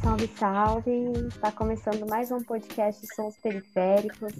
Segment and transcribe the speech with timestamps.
[0.00, 1.12] Salve, salve!
[1.28, 4.32] Está começando mais um podcast Sons Periféricos.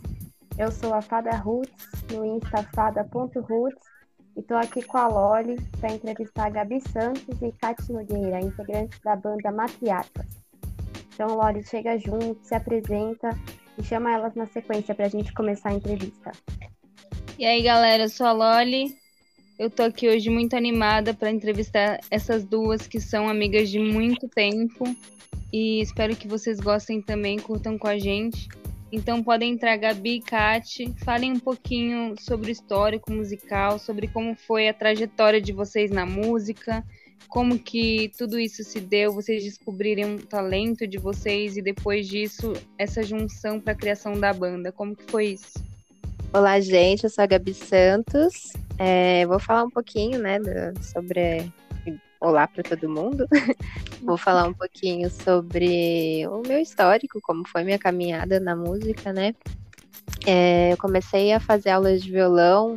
[0.56, 1.70] Eu sou a Fada Roots,
[2.10, 3.84] no Insta fada.roots,
[4.34, 8.98] e estou aqui com a Loli para entrevistar a Gabi Santos e Kati Nogueira, integrantes
[9.00, 10.26] da banda Matriarcas.
[11.12, 13.28] Então, Loli, chega junto, se apresenta
[13.76, 16.32] e chama elas na sequência para a gente começar a entrevista.
[17.38, 18.96] E aí, galera, eu sou a Loli.
[19.56, 24.28] Eu tô aqui hoje muito animada para entrevistar essas duas que são amigas de muito
[24.28, 24.84] tempo
[25.52, 28.48] e espero que vocês gostem também, curtam com a gente.
[28.90, 34.34] Então podem entrar Gabi e Kate, falem um pouquinho sobre o histórico musical, sobre como
[34.34, 36.84] foi a trajetória de vocês na música,
[37.28, 42.52] como que tudo isso se deu, vocês descobrirem um talento de vocês e depois disso
[42.76, 44.72] essa junção para a criação da banda.
[44.72, 45.77] Como que foi isso?
[46.30, 48.52] Olá, gente, eu sou a Gabi Santos.
[48.78, 51.50] É, vou falar um pouquinho, né, do, sobre
[52.20, 53.26] olá para todo mundo.
[54.02, 59.34] Vou falar um pouquinho sobre o meu histórico, como foi minha caminhada na música, né?
[60.26, 62.74] É, eu comecei a fazer aulas de violão,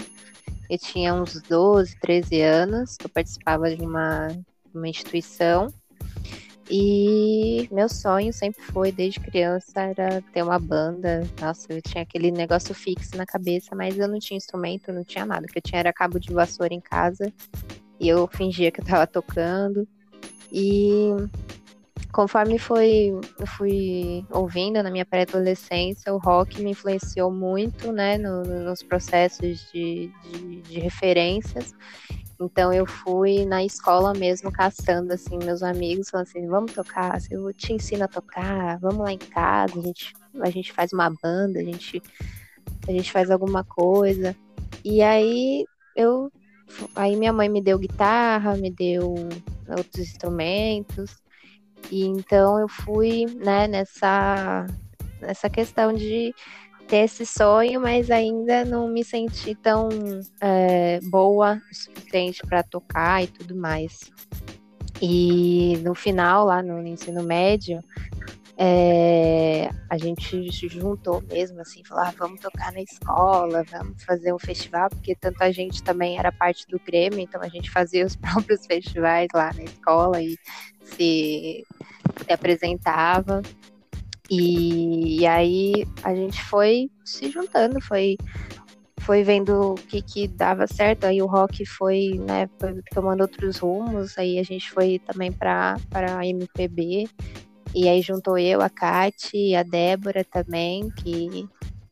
[0.69, 4.29] eu tinha uns 12, 13 anos, eu participava de uma,
[4.73, 5.67] uma instituição.
[6.73, 11.27] E meu sonho sempre foi, desde criança, era ter uma banda.
[11.41, 15.25] Nossa, eu tinha aquele negócio fixo na cabeça, mas eu não tinha instrumento, não tinha
[15.25, 15.45] nada.
[15.45, 17.31] O que eu tinha era cabo de vassoura em casa
[17.99, 19.85] e eu fingia que eu tava tocando.
[20.49, 21.09] E
[22.11, 23.11] conforme foi,
[23.57, 30.09] fui ouvindo na minha pré-adolescência, o rock me influenciou muito, né, no, nos processos de,
[30.23, 31.73] de, de, referências.
[32.41, 37.53] Então eu fui na escola mesmo caçando assim meus amigos, falando assim, vamos tocar, eu
[37.53, 41.59] te ensino a tocar, vamos lá em casa, a gente, a gente faz uma banda,
[41.59, 42.01] a gente,
[42.87, 44.35] a gente faz alguma coisa.
[44.83, 46.31] E aí eu
[46.95, 49.13] Aí minha mãe me deu guitarra, me deu
[49.67, 51.17] outros instrumentos.
[51.91, 54.65] E então eu fui, né, nessa,
[55.19, 56.33] nessa questão de
[56.87, 59.89] ter esse sonho, mas ainda não me senti tão
[60.39, 64.11] é, boa o suficiente para tocar e tudo mais.
[65.01, 67.83] E no final, lá no ensino médio,
[68.63, 74.31] é, a gente se juntou mesmo, assim, falou, ah, vamos tocar na escola, vamos fazer
[74.31, 78.15] um festival, porque tanta gente também era parte do Grêmio, então a gente fazia os
[78.21, 80.37] próprios festivais lá na escola e
[80.83, 81.65] se,
[82.23, 83.41] se apresentava.
[84.31, 88.15] E, e, aí a gente foi se juntando, foi,
[89.01, 93.57] foi vendo o que, que dava certo, aí o rock foi, né, foi tomando outros
[93.57, 95.75] rumos, aí a gente foi também para
[96.17, 97.09] a MPB,
[97.75, 101.45] e aí juntou eu, a Kate, a Débora também, que,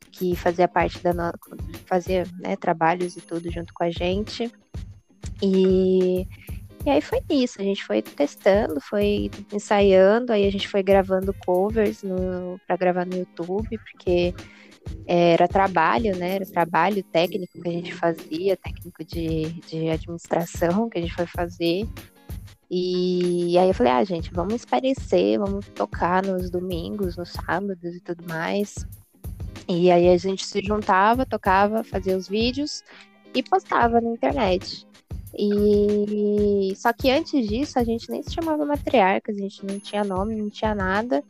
[0.09, 1.37] que fazia parte da nossa.
[1.85, 4.49] fazia né, trabalhos e tudo junto com a gente.
[5.41, 6.25] E,
[6.89, 11.31] e aí foi isso, a gente foi testando, foi ensaiando, aí a gente foi gravando
[11.45, 12.01] covers
[12.65, 14.33] para gravar no YouTube, porque
[15.05, 16.37] era trabalho, né?
[16.37, 21.27] Era trabalho técnico que a gente fazia, técnico de, de administração que a gente foi
[21.27, 21.87] fazer.
[22.71, 27.99] E aí eu falei, ah, gente, vamos esparecer, vamos tocar nos domingos, nos sábados e
[27.99, 28.73] tudo mais.
[29.67, 32.83] E aí a gente se juntava, tocava, fazia os vídeos
[33.35, 34.88] e postava na internet.
[35.37, 40.03] E só que antes disso a gente nem se chamava matriarcas, a gente não tinha
[40.03, 41.23] nome, não tinha nada.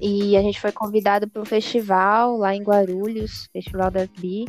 [0.00, 4.46] E a gente foi convidado para um festival lá em Guarulhos, Festival das Bi.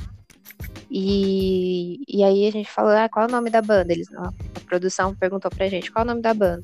[0.92, 3.92] E, e aí a gente falou, ah, qual é o nome da banda?
[3.92, 4.32] Eles, a
[4.66, 6.64] produção perguntou pra gente qual é o nome da banda.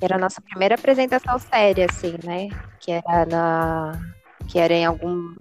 [0.00, 2.48] Era a nossa primeira apresentação séria, assim, né?
[2.80, 4.14] Que era na.
[4.48, 5.34] Que era em algum.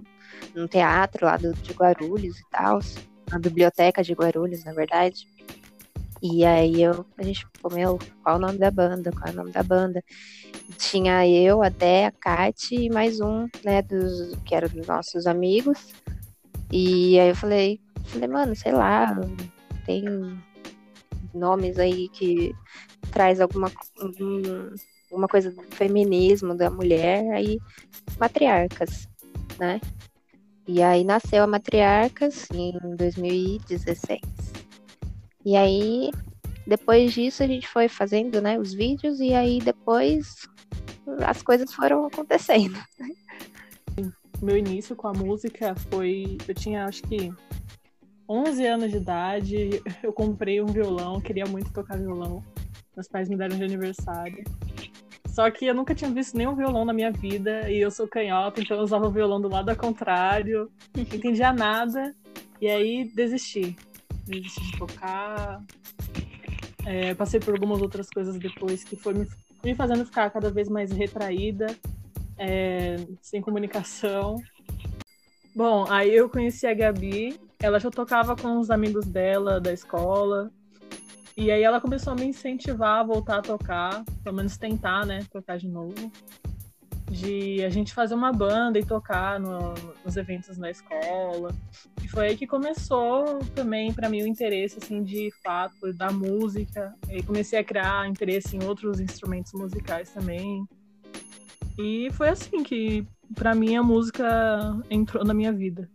[0.54, 2.80] num teatro lá do, de Guarulhos e tal.
[3.32, 5.26] Na biblioteca de Guarulhos, na verdade.
[6.22, 9.12] E aí eu, a gente ficou, meu, qual é o nome da banda?
[9.12, 10.04] Qual é o nome da banda?
[10.78, 15.26] Tinha eu, a Dé, a Kate e mais um, né, dos, que era dos nossos
[15.26, 15.94] amigos.
[16.72, 19.20] E aí eu falei, falei, mano, sei lá,
[19.86, 20.04] tem
[21.34, 22.54] nomes aí que
[23.12, 23.72] traz alguma,
[25.10, 27.58] alguma coisa do feminismo da mulher, aí
[28.20, 29.08] matriarcas,
[29.60, 29.82] né?
[30.68, 34.22] E aí nasceu a Matriarcas em 2016.
[35.46, 36.12] E aí,
[36.68, 40.48] depois disso, a gente foi fazendo né, os vídeos e aí depois
[41.26, 42.78] as coisas foram acontecendo
[44.42, 46.38] meu início com a música foi.
[46.48, 47.32] Eu tinha acho que
[48.28, 49.82] 11 anos de idade.
[50.02, 52.44] Eu comprei um violão, queria muito tocar violão.
[52.96, 54.44] Meus pais me deram de aniversário.
[55.28, 58.60] Só que eu nunca tinha visto nenhum violão na minha vida e eu sou canhota,
[58.60, 62.14] então eu usava o violão do lado ao contrário, não entendia nada.
[62.60, 63.78] E aí desisti.
[64.26, 65.62] Desisti de tocar.
[66.86, 69.28] É, passei por algumas outras coisas depois que foi me,
[69.64, 71.68] me fazendo ficar cada vez mais retraída,
[72.38, 74.42] é, sem comunicação.
[75.56, 80.50] Bom, aí eu conheci a Gabi, ela já tocava com os amigos dela da escola,
[81.36, 85.26] e aí ela começou a me incentivar a voltar a tocar, pelo menos tentar, né,
[85.32, 86.12] tocar de novo.
[87.12, 89.74] De a gente fazer uma banda e tocar no,
[90.06, 91.54] nos eventos na escola.
[92.02, 96.96] E foi aí que começou também para mim o interesse assim de fato da música.
[97.10, 100.66] E comecei a criar interesse em outros instrumentos musicais também.
[101.78, 103.06] E foi assim que
[103.36, 104.26] para mim a música
[104.90, 105.90] entrou na minha vida.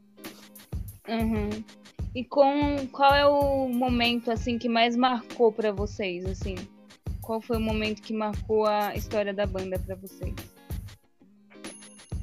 [1.09, 1.65] Uhum.
[2.15, 6.55] E com qual é o momento assim que mais marcou para vocês assim?
[7.21, 10.35] Qual foi o momento que marcou a história da banda para vocês?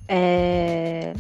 [0.08, 1.14] É...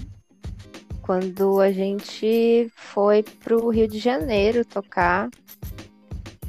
[1.01, 5.29] Quando a gente foi pro Rio de Janeiro tocar,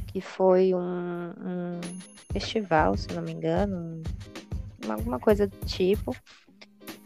[0.07, 0.79] que foi um,
[1.31, 1.81] um
[2.33, 4.01] festival, se não me engano,
[4.89, 6.15] alguma coisa do tipo.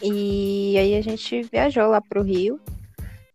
[0.02, 2.60] E aí a gente viajou lá pro Rio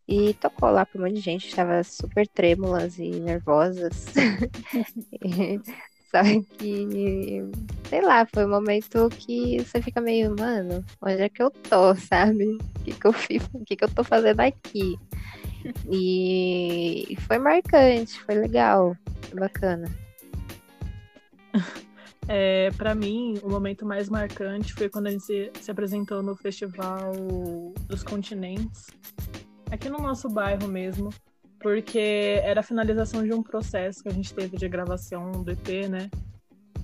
[0.07, 4.13] e tocou lá pra um monte de gente, estava super trêmulas e nervosas.
[6.13, 6.21] Só
[6.59, 7.41] que,
[7.89, 11.95] sei lá, foi um momento que você fica meio, mano, onde é que eu tô,
[11.95, 12.55] sabe?
[12.55, 14.95] O que, que eu fiz, o que, que eu tô fazendo aqui?
[15.89, 19.89] E foi marcante, foi legal, foi bacana.
[22.27, 26.35] É, para mim, o momento mais marcante foi quando a gente se, se, apresentou no
[26.35, 27.11] Festival
[27.87, 28.87] dos Continentes,
[29.69, 31.09] aqui no nosso bairro mesmo,
[31.63, 35.89] porque era a finalização de um processo que a gente teve de gravação do EP,
[35.89, 36.09] né?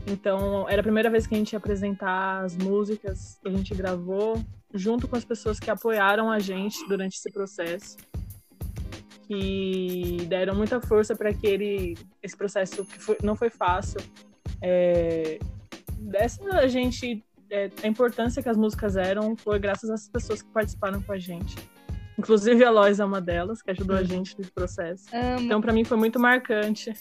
[0.07, 3.75] Então, era a primeira vez que a gente ia apresentar as músicas que a gente
[3.75, 4.41] gravou,
[4.73, 7.97] junto com as pessoas que apoiaram a gente durante esse processo,
[9.27, 13.99] que deram muita força para aquele esse processo que foi, não foi fácil
[14.61, 15.39] é,
[15.99, 20.49] dessa a gente é, a importância que as músicas eram foi graças às pessoas que
[20.51, 21.55] participaram com a gente.
[22.19, 25.05] Inclusive a Lois é uma delas, que ajudou a gente nesse processo.
[25.13, 25.39] Amo.
[25.39, 26.93] Então, para mim, foi muito marcante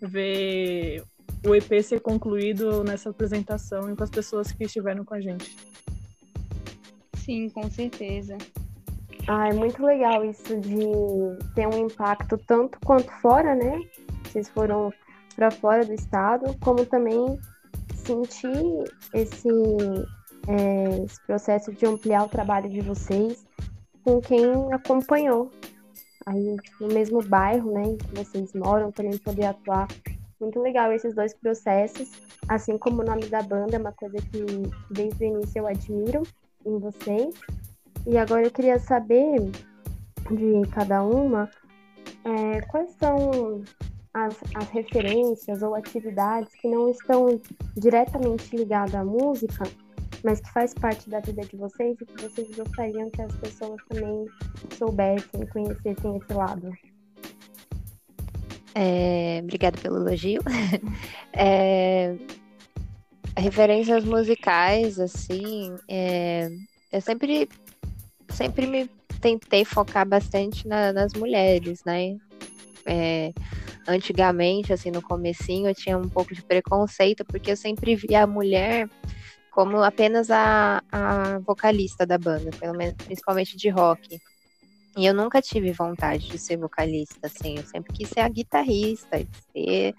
[0.00, 1.04] ver
[1.46, 5.54] o EP ser concluído nessa apresentação e com as pessoas que estiveram com a gente.
[7.16, 8.38] Sim, com certeza.
[9.28, 10.78] Ah, é muito legal isso de
[11.54, 13.78] ter um impacto tanto quanto fora, né?
[14.24, 14.90] Vocês foram
[15.36, 17.38] para fora do estado, como também
[17.94, 19.48] sentir esse,
[20.48, 23.43] é, esse processo de ampliar o trabalho de vocês
[24.04, 25.50] com quem acompanhou
[26.26, 29.88] aí no mesmo bairro, né, que vocês moram, também poder atuar.
[30.40, 32.10] Muito legal esses dois processos,
[32.48, 34.44] assim como o nome da banda é uma coisa que
[34.90, 36.22] desde o início eu admiro
[36.66, 37.34] em vocês.
[38.06, 39.40] E agora eu queria saber
[40.30, 41.48] de cada uma
[42.24, 43.62] é, quais são
[44.12, 47.40] as, as referências ou atividades que não estão
[47.76, 49.64] diretamente ligadas à música,
[50.24, 53.80] mas que faz parte da vida de vocês e que vocês gostariam que as pessoas
[53.90, 54.26] também
[54.76, 56.72] soubessem, conhecessem esse lado.
[58.74, 60.40] É, obrigada pelo elogio.
[61.34, 62.16] é,
[63.36, 66.48] referências musicais, assim, é,
[66.90, 67.48] eu sempre,
[68.30, 68.88] sempre me
[69.20, 72.16] tentei focar bastante na, nas mulheres, né?
[72.86, 73.32] É,
[73.86, 78.26] antigamente, assim, no comecinho, eu tinha um pouco de preconceito, porque eu sempre via a
[78.26, 78.88] mulher
[79.54, 84.20] como apenas a, a vocalista da banda, pelo menos, principalmente de rock.
[84.96, 89.24] E eu nunca tive vontade de ser vocalista, assim, eu sempre quis ser a guitarrista,
[89.52, 89.94] ser,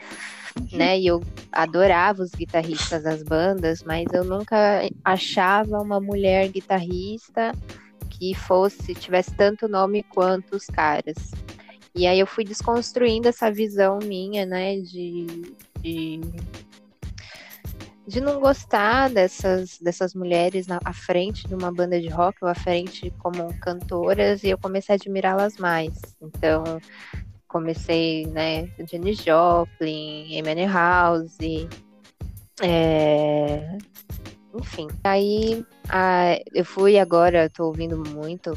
[0.73, 1.21] né, e eu
[1.51, 7.53] adorava os guitarristas das bandas, mas eu nunca achava uma mulher guitarrista
[8.09, 11.15] que fosse, tivesse tanto nome quanto os caras.
[11.93, 15.25] E aí eu fui desconstruindo essa visão minha, né, de,
[15.79, 16.21] de,
[18.07, 22.47] de não gostar dessas, dessas mulheres na, à frente de uma banda de rock ou
[22.47, 25.93] à frente como cantoras, e eu comecei a admirá-las mais.
[26.21, 26.63] Então,
[27.47, 31.37] comecei, né, Jenny Joplin, Amy House,
[32.61, 33.77] é...
[34.53, 34.87] enfim.
[35.03, 38.53] Aí a, eu fui agora, tô ouvindo muito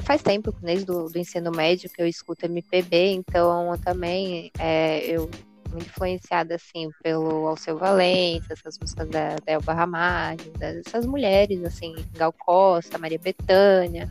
[0.00, 5.28] faz tempo, desde do, ensino médio, que eu escuto MPB, então também é, eu
[5.72, 11.94] muito influenciada assim pelo Alceu Valença, essas músicas da, da Elba Ramalho, dessas mulheres assim,
[12.12, 14.10] Gal Costa, Maria Bethânia.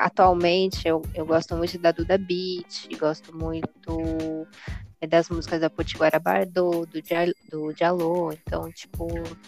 [0.00, 4.46] Atualmente eu, eu gosto muito da Duda Beat, gosto muito
[5.00, 7.00] é das músicas da Potiguara Bardot, do,
[7.50, 9.06] do Diallo, então, tipo,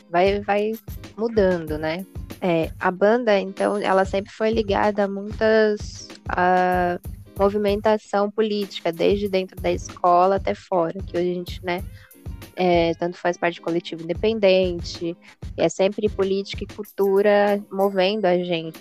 [0.08, 0.72] vai, vai
[1.16, 2.06] mudando, né?
[2.40, 6.98] É, a banda, então, ela sempre foi ligada a muitas, a
[7.40, 11.82] movimentação política, desde dentro da escola até fora, que hoje a gente, né,
[12.54, 15.16] é, tanto faz parte de coletivo independente,
[15.56, 18.78] é sempre política e cultura movendo a gente.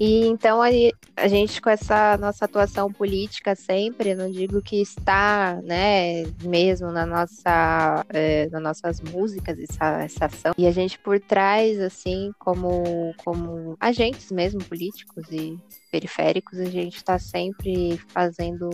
[0.00, 6.24] E então a gente com essa nossa atuação política sempre, não digo que está, né,
[6.42, 10.52] mesmo na nossa, é, nas nossas músicas essa, essa ação.
[10.56, 15.58] E a gente por trás, assim, como como agentes mesmo políticos e
[15.90, 18.70] periféricos, a gente está sempre fazendo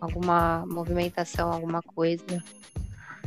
[0.00, 2.24] alguma movimentação, alguma coisa.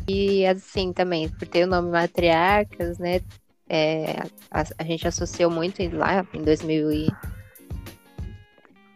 [0.08, 3.22] E assim também, por ter o nome Matriarcas, né?
[3.70, 7.08] É, a, a, gente associou muito lá em 2000 e,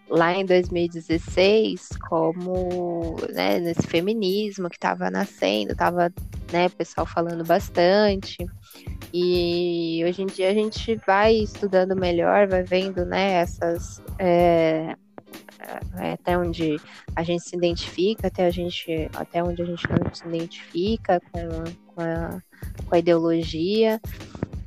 [0.10, 6.12] lá em 2016 como né, nesse feminismo que estava nascendo, estava
[6.52, 8.38] né, o pessoal falando bastante.
[9.14, 14.02] E hoje em dia a gente vai estudando melhor, vai vendo né, essas.
[14.20, 14.96] É,
[15.98, 16.80] é, até onde
[17.16, 21.94] a gente se identifica, até, a gente, até onde a gente não se identifica com,
[21.94, 22.42] com, a,
[22.86, 24.00] com a ideologia.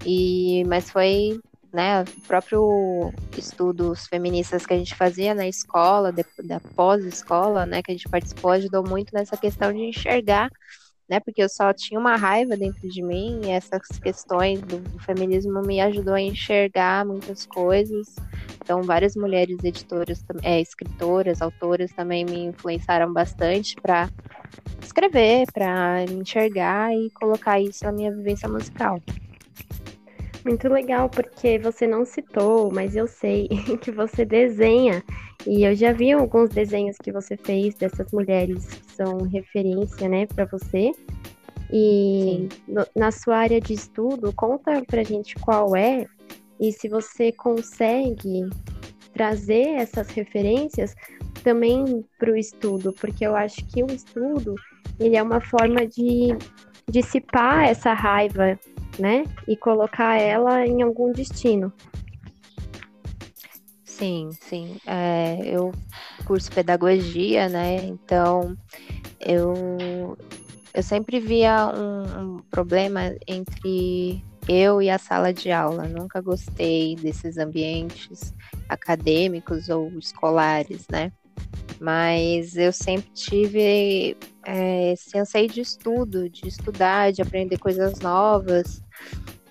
[0.04, 1.40] E, mas foi
[1.73, 7.90] né, próprio estudos feministas que a gente fazia na escola, de, da pós-escola, né, que
[7.90, 10.50] a gente participou, ajudou muito nessa questão de enxergar,
[11.09, 14.99] né, porque eu só tinha uma raiva dentro de mim e essas questões do, do
[15.00, 18.14] feminismo me ajudou a enxergar muitas coisas.
[18.62, 24.09] Então, várias mulheres editoras, é, escritoras, autoras também me influenciaram bastante para
[24.80, 29.00] escrever, para enxergar e colocar isso na minha vivência musical.
[30.45, 33.49] Muito legal, porque você não citou, mas eu sei
[33.81, 35.03] que você desenha.
[35.47, 40.27] E eu já vi alguns desenhos que você fez dessas mulheres que são referência, né,
[40.27, 40.93] para você.
[41.73, 46.07] E no, na sua área de estudo, conta pra gente qual é
[46.59, 48.49] e se você consegue
[49.15, 50.95] trazer essas referências
[51.43, 54.55] também para o estudo, porque eu acho que o estudo
[54.99, 56.37] ele é uma forma de
[56.89, 58.59] dissipar essa raiva
[58.99, 59.25] né?
[59.47, 61.73] E colocar ela em algum destino.
[63.85, 64.77] Sim, sim.
[64.87, 65.73] É, eu
[66.25, 67.77] curso pedagogia, né?
[67.85, 68.57] Então
[69.21, 70.17] eu,
[70.73, 75.85] eu sempre via um, um problema entre eu e a sala de aula.
[75.85, 78.35] Nunca gostei desses ambientes
[78.69, 81.13] acadêmicos ou escolares, né?
[81.79, 88.83] Mas eu sempre tive é, esse anseio de estudo, de estudar, de aprender coisas novas.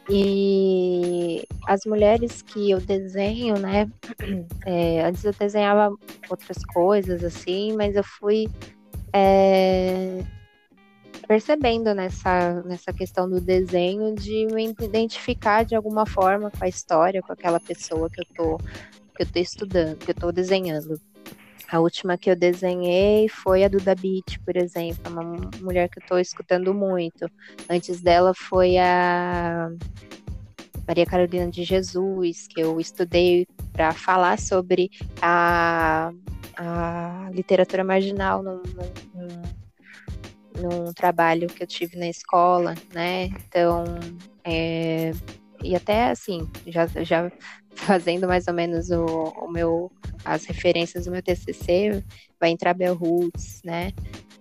[0.09, 3.89] E as mulheres que eu desenho, né?
[4.65, 5.95] É, antes eu desenhava
[6.29, 8.47] outras coisas, assim, mas eu fui
[9.13, 10.23] é,
[11.27, 17.21] percebendo nessa, nessa questão do desenho de me identificar de alguma forma com a história,
[17.21, 18.57] com aquela pessoa que eu tô,
[19.15, 20.99] que eu tô estudando, que eu tô desenhando.
[21.71, 25.23] A última que eu desenhei foi a Duda Beat, por exemplo, uma
[25.61, 27.29] mulher que eu estou escutando muito.
[27.69, 29.69] Antes dela foi a
[30.87, 34.89] Maria Carolina de Jesus, que eu estudei para falar sobre
[35.21, 36.11] a,
[36.57, 38.63] a literatura marginal num,
[39.13, 39.41] num,
[40.59, 43.25] num, trabalho que eu tive na escola, né?
[43.25, 43.83] Então,
[44.43, 45.11] é,
[45.63, 47.31] e até assim, já, já
[47.75, 49.91] fazendo mais ou menos o, o meu
[50.25, 52.03] as referências do meu TCC,
[52.39, 53.91] vai entrar Bell Hooks, né?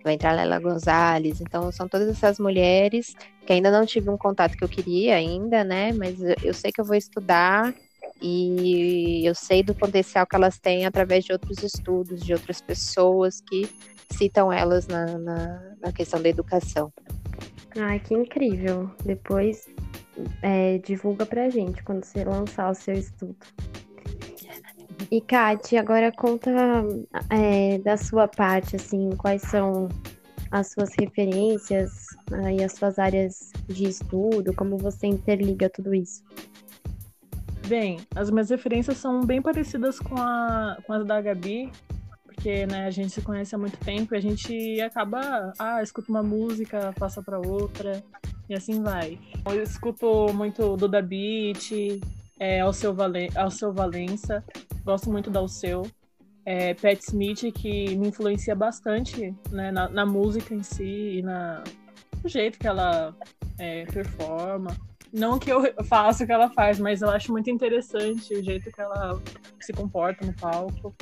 [0.03, 1.41] Vai entrar Lela Gonzalez.
[1.41, 3.15] Então, são todas essas mulheres
[3.47, 5.93] que ainda não tive um contato que eu queria ainda, né?
[5.93, 7.75] Mas eu sei que eu vou estudar
[8.21, 13.41] e eu sei do potencial que elas têm através de outros estudos, de outras pessoas
[13.41, 13.69] que
[14.11, 16.93] citam elas na, na, na questão da educação.
[17.77, 18.91] Ai, que incrível.
[19.05, 19.69] Depois
[20.43, 23.37] é, divulga pra gente quando você lançar o seu estudo.
[25.11, 26.51] E, Kate, agora conta
[27.31, 29.89] é, da sua parte, assim, quais são
[30.51, 36.23] as suas referências né, e as suas áreas de estudo, como você interliga tudo isso.
[37.67, 41.71] Bem, as minhas referências são bem parecidas com, a, com as da Gabi,
[42.25, 46.11] porque né, a gente se conhece há muito tempo e a gente acaba, ah, escuta
[46.11, 48.03] uma música, passa para outra
[48.49, 49.19] e assim vai.
[49.47, 52.01] Eu escuto muito Duda Beat,
[52.39, 54.45] é, Alceu, Valen Alceu Valença,
[54.85, 55.83] gosto muito da Alceu.
[56.45, 61.63] É, Pat Smith, que me influencia bastante né, na, na, música em si e na,
[62.23, 63.15] no jeito que ela
[63.59, 64.75] é, performa.
[65.13, 68.73] Não que eu faça o que ela faz, mas eu acho muito interessante o jeito
[68.73, 69.21] que ela
[69.61, 70.95] se comporta no palco.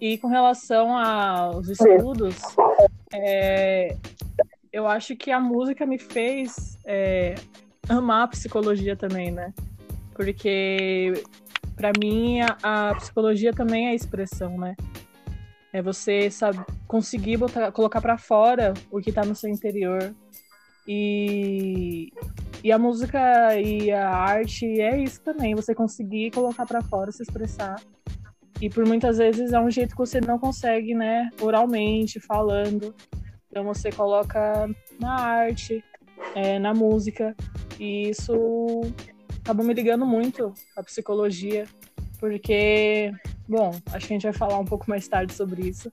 [0.00, 2.36] E com relação aos estudos,
[3.12, 3.96] é,
[4.72, 7.34] eu acho que a música me fez é,
[7.88, 9.52] amar a psicologia também, né?
[10.14, 11.22] Porque
[11.76, 14.74] para mim a, a, psicologia também é expressão, né?
[15.72, 20.14] É você sabe, conseguir botar, colocar para fora o que está no seu interior.
[20.86, 22.10] E,
[22.64, 27.22] e a música e a arte é isso também, você conseguir colocar para fora, se
[27.22, 27.76] expressar.
[28.60, 32.94] E por muitas vezes é um jeito que você não consegue, né, oralmente, falando.
[33.50, 34.68] Então você coloca
[35.00, 35.84] na arte,
[36.34, 37.34] é, na música.
[37.78, 38.82] E isso
[39.42, 41.66] acabou me ligando muito à psicologia,
[42.18, 43.12] porque,
[43.48, 45.92] bom, acho que a gente vai falar um pouco mais tarde sobre isso,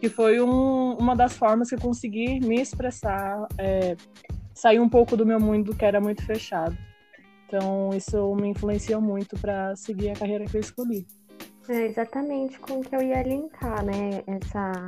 [0.00, 3.96] que foi um, uma das formas que eu consegui me expressar, é,
[4.54, 6.76] sair um pouco do meu mundo que era muito fechado.
[7.46, 11.06] Então, isso me influenciou muito para seguir a carreira que eu escolhi.
[11.68, 14.22] É exatamente com o que eu ia linkar, né?
[14.26, 14.86] Essa,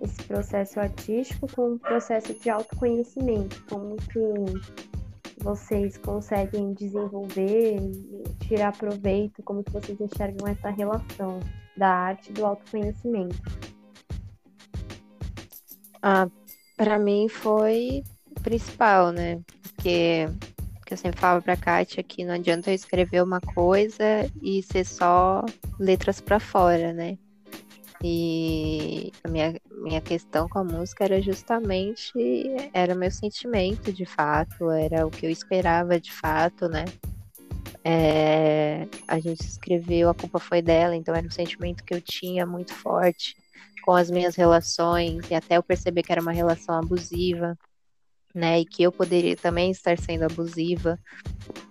[0.00, 3.64] esse processo artístico com o processo de autoconhecimento.
[3.68, 11.40] Como que vocês conseguem desenvolver e tirar proveito, como que vocês enxergam essa relação
[11.76, 13.36] da arte e do autoconhecimento?
[16.02, 16.28] Ah,
[16.76, 18.02] para mim foi
[18.42, 19.40] principal, né?
[19.62, 20.26] Porque
[20.88, 24.02] que eu sempre falo pra Kátia que não adianta eu escrever uma coisa
[24.40, 25.44] e ser só
[25.78, 27.18] letras para fora, né?
[28.02, 32.12] E a minha, minha questão com a música era justamente
[32.72, 36.84] era o meu sentimento de fato, era o que eu esperava de fato, né?
[37.84, 42.46] É, a gente escreveu A Culpa Foi Dela, então era um sentimento que eu tinha
[42.46, 43.36] muito forte
[43.82, 47.58] com as minhas relações, e até eu perceber que era uma relação abusiva,
[48.34, 48.60] né?
[48.60, 50.98] E que eu poderia também estar sendo abusiva.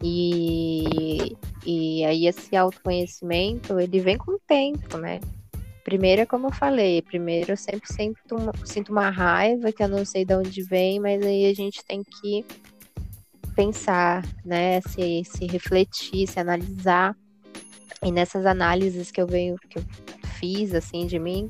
[0.04, 5.20] E, e aí esse autoconhecimento, ele vem com o tempo, né?
[5.88, 9.88] Primeiro é como eu falei, primeiro eu sempre sinto uma, sinto uma raiva que eu
[9.88, 12.46] não sei de onde vem, mas aí a gente tem que
[13.56, 17.16] pensar, né, se, se refletir, se analisar.
[18.04, 19.84] E nessas análises que eu venho, que eu
[20.38, 21.50] fiz assim de mim,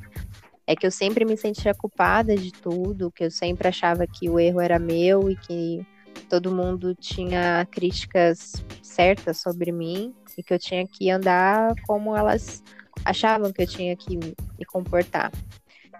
[0.67, 4.39] é que eu sempre me sentia culpada de tudo, que eu sempre achava que o
[4.39, 5.83] erro era meu e que
[6.29, 12.61] todo mundo tinha críticas certas sobre mim e que eu tinha que andar como elas
[13.09, 15.31] achavam que eu tinha que me comportar.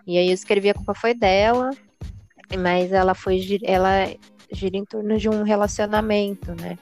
[0.06, 1.70] E aí eu escrevi a culpa foi dela,
[2.60, 4.08] mas ela foi ela
[4.52, 6.78] gira em torno de um relacionamento, né?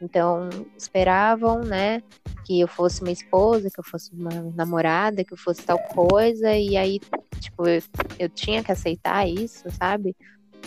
[0.00, 2.02] Então, esperavam, né,
[2.44, 6.54] que eu fosse uma esposa, que eu fosse uma namorada, que eu fosse tal coisa,
[6.54, 7.00] e aí,
[7.40, 7.80] tipo, eu,
[8.18, 10.14] eu tinha que aceitar isso, sabe?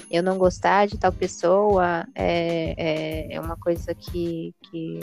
[0.10, 5.00] Eu não gostar de tal pessoa é, é, é uma coisa que, que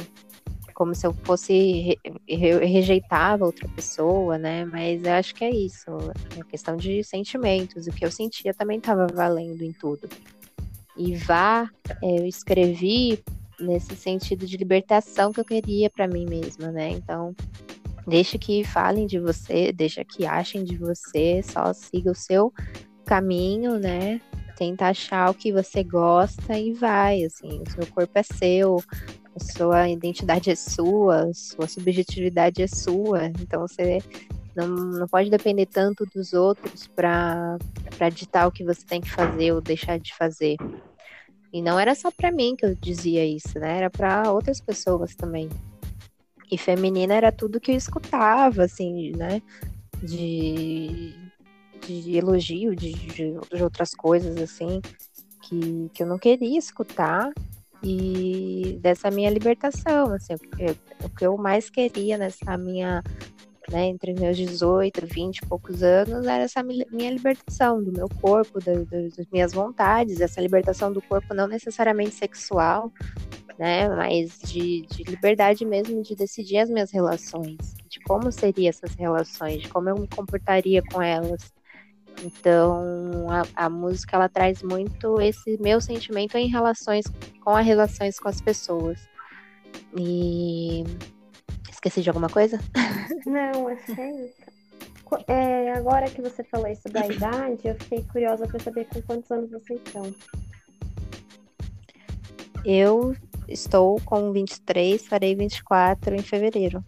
[0.74, 4.64] como se eu fosse re, rejeitava outra pessoa, né?
[4.64, 5.90] Mas eu acho que é isso,
[6.38, 7.86] é questão de sentimentos.
[7.86, 10.08] O que eu sentia também estava valendo em tudo.
[10.96, 11.68] E vá,
[12.02, 13.22] é, eu escrevi
[13.58, 16.90] nesse sentido de libertação que eu queria para mim mesma, né?
[16.90, 17.34] Então,
[18.06, 22.52] deixa que falem de você, deixa que achem de você, só siga o seu
[23.04, 24.20] caminho, né?
[24.56, 28.82] Tenta achar o que você gosta e vai, assim, o seu corpo é seu,
[29.34, 33.98] a sua identidade é sua, sua subjetividade é sua, então você
[34.54, 37.58] não, não pode depender tanto dos outros para
[38.12, 40.56] ditar o que você tem que fazer ou deixar de fazer.
[41.52, 43.78] E não era só para mim que eu dizia isso, né?
[43.78, 45.48] Era para outras pessoas também.
[46.50, 49.40] E feminina era tudo que eu escutava, assim, né?
[50.02, 51.14] De,
[51.86, 54.80] de elogio, de, de, de outras coisas, assim,
[55.42, 57.32] que, que eu não queria escutar.
[57.82, 60.34] E dessa minha libertação, assim,
[61.02, 63.02] o que eu mais queria nessa minha,
[63.70, 68.58] né, entre meus 18, 20 e poucos anos, era essa minha libertação do meu corpo,
[68.58, 72.90] das, das minhas vontades, essa libertação do corpo não necessariamente sexual,
[73.58, 78.94] né, mas de, de liberdade mesmo de decidir as minhas relações, de como seriam essas
[78.94, 81.52] relações, de como eu me comportaria com elas,
[82.22, 87.04] então, a, a, música ela traz muito esse meu sentimento em relações
[87.40, 89.08] com as relações com as pessoas.
[89.96, 90.84] E
[91.70, 92.58] esqueci de alguma coisa?
[93.26, 94.54] Não, acho que é isso.
[95.28, 99.30] É, agora que você falou isso da idade, eu fiquei curiosa para saber com quantos
[99.30, 100.14] anos vocês estão.
[102.64, 103.14] Eu
[103.46, 106.82] estou com 23, farei 24 em fevereiro.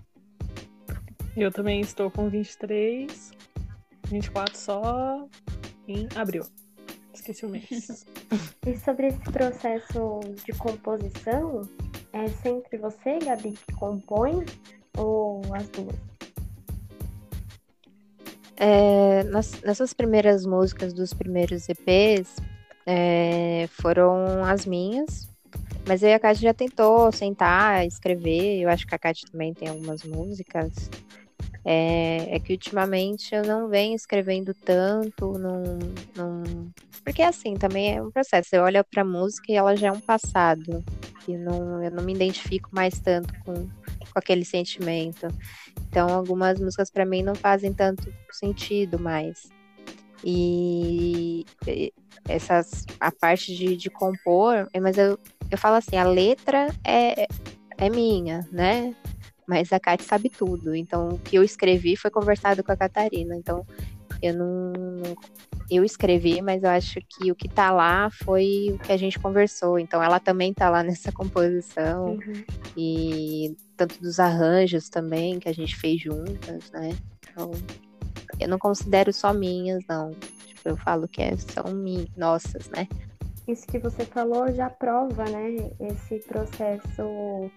[1.36, 3.36] Eu também estou com 23,
[4.07, 5.29] 24 só
[5.87, 6.45] em abril.
[7.12, 8.07] Esqueci o mês.
[8.66, 11.62] e sobre esse processo de composição,
[12.12, 14.45] é sempre você, Gabi, que compõe
[14.97, 15.97] ou as duas?
[18.59, 22.37] É, nas, nessas primeiras músicas dos primeiros EPs
[22.87, 25.29] é, foram as minhas,
[25.87, 28.61] mas aí a Kátia já tentou sentar, escrever.
[28.61, 30.90] Eu acho que a Kátia também tem algumas músicas.
[31.68, 36.70] É, é, que ultimamente eu não venho escrevendo tanto, não,
[37.05, 38.55] porque assim também é um processo.
[38.55, 40.85] Eu olho para música e ela já é um passado,
[41.26, 45.26] e não, eu não me identifico mais tanto com, com aquele sentimento.
[45.88, 49.48] Então, algumas músicas para mim não fazem tanto sentido mais.
[50.24, 51.44] E
[52.29, 55.18] essas a parte de, de compor, mas eu,
[55.50, 57.26] eu falo assim, a letra é,
[57.79, 58.94] é minha, né?
[59.46, 60.74] Mas a Kate sabe tudo.
[60.74, 63.37] Então, o que eu escrevi foi conversado com a Catarina.
[63.37, 63.64] Então,
[64.22, 64.72] eu não.
[65.68, 69.18] Eu escrevi, mas eu acho que o que tá lá foi o que a gente
[69.18, 69.78] conversou.
[69.78, 72.14] Então, ela também tá lá nessa composição.
[72.14, 72.44] Uhum.
[72.76, 76.96] E tanto dos arranjos também, que a gente fez juntas, né?
[77.30, 77.50] Então,
[78.40, 80.12] eu não considero só minhas, não.
[80.46, 82.88] Tipo, eu falo que é, são minhas, nossas, né?
[83.46, 85.70] Isso que você falou já prova, né?
[85.78, 87.50] Esse processo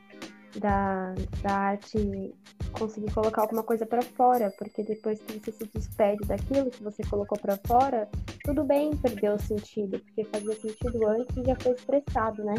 [0.57, 2.33] da, da arte
[2.71, 7.03] conseguir colocar alguma coisa para fora, porque depois que você se despede daquilo que você
[7.03, 8.07] colocou para fora,
[8.43, 12.55] tudo bem perder o sentido, porque fazia sentido antes e já foi expressado, né?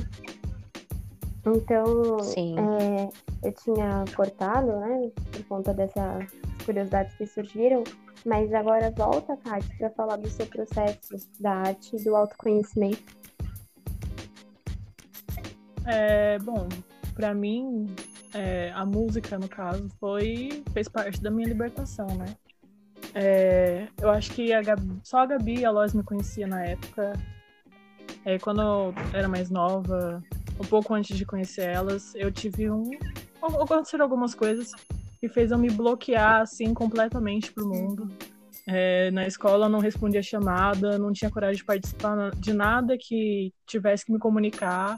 [1.46, 2.18] Então,
[2.58, 3.08] é,
[3.48, 6.26] eu tinha cortado, né, por conta dessas
[6.64, 7.82] curiosidades que surgiram,
[8.26, 13.20] mas agora volta, Tati, para falar do seu processo da arte e do autoconhecimento.
[15.86, 16.68] É, bom,
[17.20, 17.86] para mim,
[18.32, 22.34] é, a música, no caso, foi fez parte da minha libertação, né?
[23.14, 26.64] É, eu acho que a Gabi, só a Gabi e a Lois me conhecia na
[26.64, 27.12] época.
[28.24, 30.22] É, quando eu era mais nova,
[30.58, 32.90] um pouco antes de conhecer elas, eu tive um.
[33.42, 34.72] Aconteceram algumas coisas
[35.20, 38.08] que fez eu me bloquear, assim, completamente pro mundo.
[38.66, 43.52] É, na escola eu não respondia chamada, não tinha coragem de participar de nada que
[43.66, 44.96] tivesse que me comunicar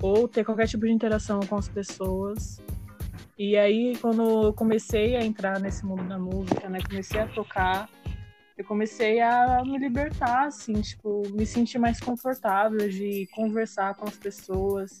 [0.00, 2.60] ou ter qualquer tipo de interação com as pessoas.
[3.38, 7.88] E aí, quando eu comecei a entrar nesse mundo da música, né, comecei a tocar,
[8.56, 14.16] eu comecei a me libertar, assim, tipo, me sentir mais confortável de conversar com as
[14.16, 14.98] pessoas,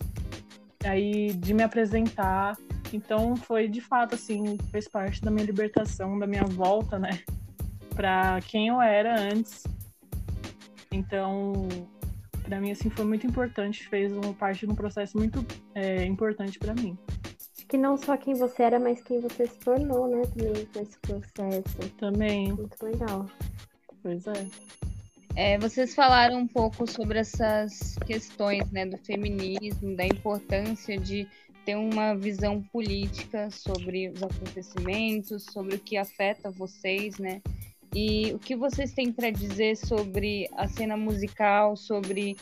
[0.84, 2.58] aí de me apresentar.
[2.92, 7.20] Então, foi de fato, assim, fez parte da minha libertação, da minha volta, né,
[7.94, 9.64] para quem eu era antes.
[10.92, 11.66] Então,
[12.46, 16.58] para mim assim foi muito importante, fez uma parte de um processo muito é, importante
[16.58, 16.96] para mim.
[17.56, 20.80] Acho que não só quem você era, mas quem você se tornou, né, também com
[20.80, 21.90] esse processo.
[21.98, 22.52] Também.
[22.52, 23.26] Muito legal.
[24.02, 24.46] Pois é.
[25.34, 31.28] É, vocês falaram um pouco sobre essas questões né, do feminismo, da importância de
[31.66, 37.42] ter uma visão política sobre os acontecimentos, sobre o que afeta vocês, né?
[37.98, 42.36] E o que vocês têm para dizer sobre a cena musical, sobre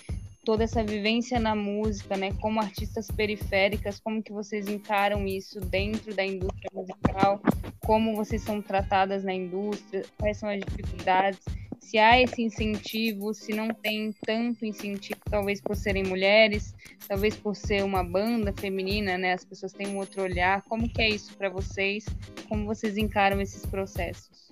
[0.45, 2.33] toda essa vivência na música, né?
[2.41, 7.41] Como artistas periféricas, como que vocês encaram isso dentro da indústria musical?
[7.79, 10.03] Como vocês são tratadas na indústria?
[10.19, 11.39] Quais são as dificuldades?
[11.79, 16.75] Se há esse incentivo, se não tem tanto incentivo, talvez por serem mulheres,
[17.07, 19.35] talvez por ser uma banda feminina, né?
[19.35, 20.63] As pessoas têm um outro olhar.
[20.63, 22.05] Como que é isso para vocês?
[22.49, 24.44] Como vocês encaram esses processos?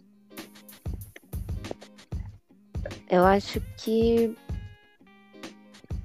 [3.08, 4.34] Eu acho que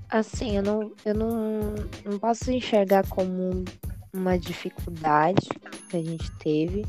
[0.09, 3.65] assim, eu não, eu não, não posso enxergar como
[4.13, 5.47] uma dificuldade
[5.89, 6.85] que a gente teve,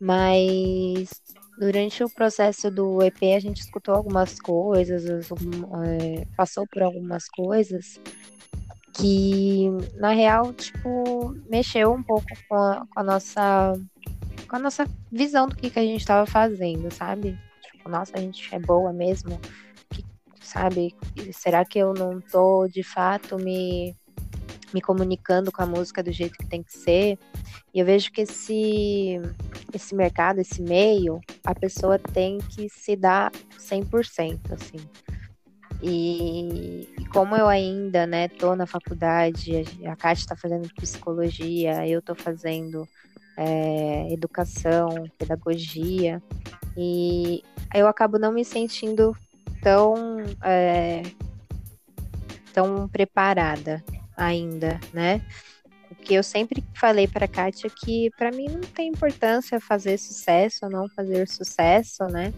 [0.00, 1.10] mas
[1.58, 8.00] durante o processo do EP a gente escutou algumas coisas, é, passou por algumas coisas
[8.94, 13.72] que na real tipo mexeu um pouco com a, com a nossa
[14.48, 17.38] com a nossa visão do que, que a gente estava fazendo, sabe?
[17.88, 19.40] Nossa, a gente é boa mesmo,
[19.90, 20.04] que,
[20.40, 20.94] sabe?
[21.32, 23.94] Será que eu não tô de fato me
[24.72, 27.18] me comunicando com a música do jeito que tem que ser.
[27.72, 29.20] E eu vejo que esse,
[29.72, 34.78] esse mercado, esse meio, a pessoa tem que se dar 100%, assim.
[35.82, 39.52] E, e como eu ainda, né, tô na faculdade,
[39.86, 42.86] a, a Kátia tá fazendo psicologia, eu tô fazendo
[43.36, 44.88] é, educação,
[45.18, 46.22] pedagogia,
[46.76, 47.42] e
[47.74, 49.16] eu acabo não me sentindo
[49.62, 49.94] tão,
[50.42, 51.02] é,
[52.52, 53.82] tão preparada
[54.16, 55.22] ainda, né?
[55.88, 60.70] Porque eu sempre falei para Kátia que para mim não tem importância fazer sucesso ou
[60.70, 62.32] não fazer sucesso, né?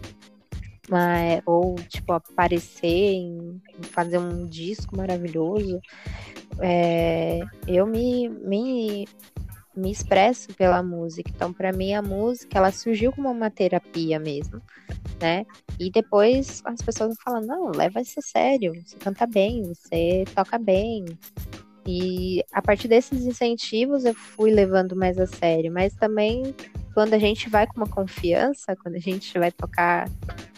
[0.89, 5.79] Mas, ou tipo aparecer em, fazer um disco maravilhoso.
[6.59, 9.07] É, eu me, me
[9.75, 11.31] me expresso pela música.
[11.33, 14.61] Então, para mim, a música ela surgiu como uma terapia mesmo,
[15.19, 15.45] né?
[15.79, 20.57] E depois as pessoas falam: não, leva isso a sério, você canta bem, você toca
[20.57, 21.05] bem.
[21.85, 26.55] E a partir desses incentivos eu fui levando mais a sério, mas também
[26.93, 30.07] quando a gente vai com uma confiança, quando a gente vai tocar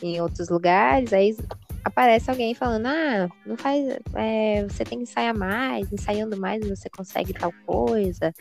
[0.04, 1.36] em outros lugares, aí
[1.84, 3.99] aparece alguém falando, ah, não faz.
[4.15, 8.34] É, você tem que ensaiar mais, ensaiando mais você consegue tal coisa.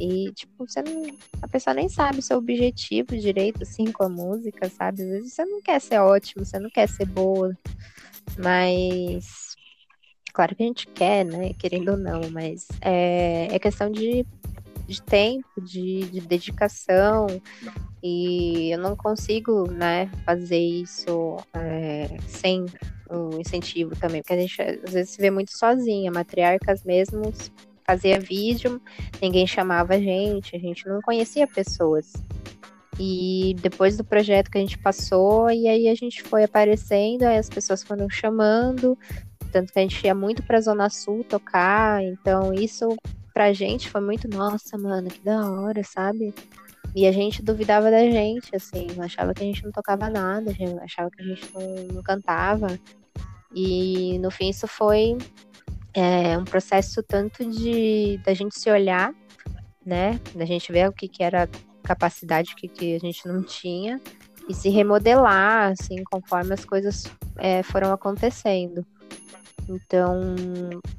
[0.00, 1.06] E, tipo, você não.
[1.42, 5.02] A pessoa nem sabe o seu objetivo direito, assim, com a música, sabe?
[5.02, 7.56] Às vezes você não quer ser ótimo, você não quer ser boa.
[8.38, 9.56] Mas.
[10.32, 11.52] Claro que a gente quer, né?
[11.54, 14.24] Querendo ou não, mas é, é questão de,
[14.86, 17.26] de tempo, de, de dedicação.
[18.00, 22.64] E eu não consigo, né, fazer isso é, sem
[23.10, 27.32] o incentivo também, porque a gente às vezes se vê muito sozinha, matriarcas mesmo
[27.88, 28.78] fazia vídeo,
[29.22, 32.12] ninguém chamava a gente, a gente não conhecia pessoas.
[33.00, 37.38] E depois do projeto que a gente passou, e aí a gente foi aparecendo, aí
[37.38, 38.98] as pessoas foram chamando,
[39.50, 42.94] tanto que a gente ia muito pra Zona Sul tocar, então isso
[43.32, 46.34] pra gente foi muito, nossa, mano, que da hora, sabe?
[46.94, 51.10] E a gente duvidava da gente, assim, achava que a gente não tocava nada, achava
[51.10, 52.78] que a gente não, não cantava.
[53.54, 55.16] E no fim isso foi
[55.94, 59.12] é, um processo tanto de da gente se olhar,
[59.84, 60.20] né?
[60.34, 61.48] Da gente ver o que, que era
[61.82, 64.00] capacidade, o que, que a gente não tinha,
[64.48, 67.04] e se remodelar, assim, conforme as coisas
[67.36, 68.86] é, foram acontecendo.
[69.68, 70.34] Então,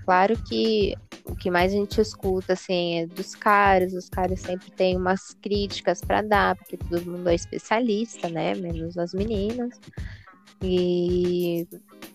[0.06, 4.72] claro que o que mais a gente escuta, assim, é dos caras, os caras sempre
[4.72, 9.80] têm umas críticas para dar, porque todo mundo é especialista, né, menos as meninas.
[10.62, 11.68] E,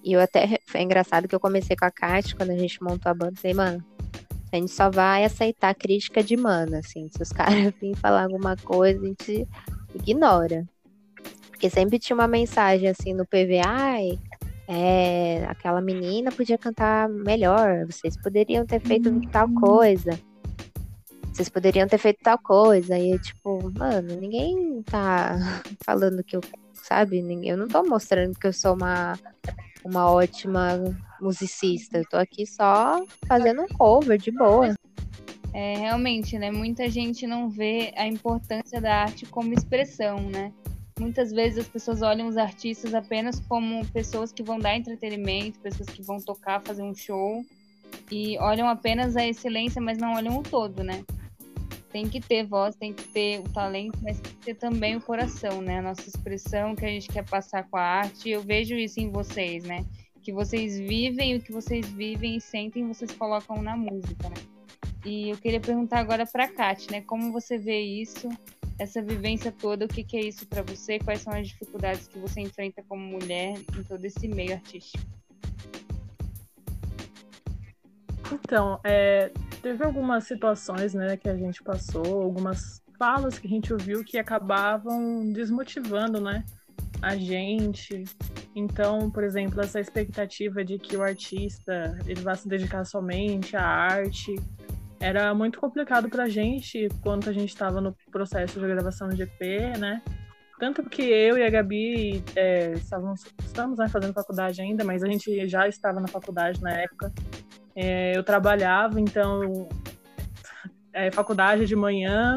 [0.02, 3.10] e eu até, foi engraçado que eu comecei com a Kat, quando a gente montou
[3.10, 3.84] a banda, falei, mano,
[4.52, 8.56] a gente só vai aceitar crítica de mana, assim, se os caras virem falar alguma
[8.56, 9.48] coisa, a gente
[9.94, 10.64] ignora.
[11.50, 14.18] Porque sempre tinha uma mensagem, assim, no PV, ai,
[14.66, 19.20] é, aquela menina podia cantar melhor, vocês poderiam ter feito uhum.
[19.22, 20.18] tal coisa.
[21.32, 22.98] Vocês poderiam ter feito tal coisa.
[22.98, 25.36] E tipo, mano, ninguém tá
[25.84, 26.40] falando que eu,
[26.84, 27.24] sabe?
[27.42, 29.18] Eu não tô mostrando que eu sou uma,
[29.84, 30.78] uma ótima
[31.20, 31.98] musicista.
[31.98, 34.74] Eu tô aqui só fazendo um cover de boa.
[35.52, 36.50] É, realmente, né?
[36.50, 40.52] Muita gente não vê a importância da arte como expressão, né?
[40.98, 45.88] Muitas vezes as pessoas olham os artistas apenas como pessoas que vão dar entretenimento, pessoas
[45.88, 47.44] que vão tocar, fazer um show
[48.10, 51.02] e olham apenas a excelência, mas não olham o todo, né?
[51.94, 55.00] Tem que ter voz, tem que ter o talento, mas tem que ter também o
[55.00, 55.78] coração, né?
[55.78, 58.28] A nossa expressão que a gente quer passar com a arte.
[58.28, 59.86] Eu vejo isso em vocês, né?
[60.20, 64.34] Que vocês vivem o que vocês vivem e sentem, vocês colocam na música, né?
[65.06, 67.00] E eu queria perguntar agora para a Kat, né?
[67.00, 68.28] Como você vê isso?
[68.76, 70.98] essa vivência toda, o que, que é isso para você?
[70.98, 75.04] Quais são as dificuldades que você enfrenta como mulher em todo esse meio artístico?
[78.32, 79.30] Então, é,
[79.62, 84.18] teve algumas situações né, que a gente passou, algumas falas que a gente ouviu que
[84.18, 86.44] acabavam desmotivando né,
[87.02, 88.04] a gente.
[88.54, 93.64] Então, por exemplo, essa expectativa de que o artista ele vá se dedicar somente à
[93.64, 94.34] arte
[95.00, 99.78] era muito complicado pra gente quando a gente estava no processo de gravação de EP,
[99.78, 100.00] né?
[100.58, 105.08] Tanto que eu e a Gabi é, estávamos, estamos né, fazendo faculdade ainda, mas a
[105.08, 107.12] gente já estava na faculdade na época.
[107.74, 109.68] É, eu trabalhava, então,
[110.92, 112.36] é, faculdade de manhã,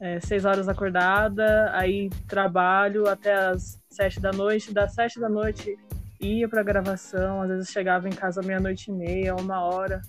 [0.00, 5.76] é, seis horas acordada, aí trabalho até as sete da noite, das sete da noite
[6.20, 10.00] ia para gravação, às vezes chegava em casa meia-noite e meia, uma hora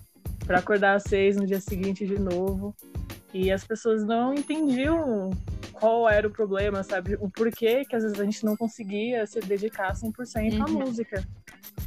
[0.46, 2.76] para acordar às seis no dia seguinte de novo.
[3.34, 5.32] E as pessoas não entendiam
[5.72, 7.16] qual era o problema, sabe?
[7.20, 10.64] O porquê que às vezes a gente não conseguia se dedicar 100% uhum.
[10.64, 11.24] à música.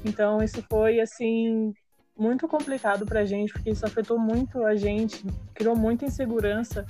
[0.05, 1.72] Então isso foi assim
[2.16, 5.24] muito complicado pra gente, porque isso afetou muito a gente,
[5.55, 6.87] criou muita insegurança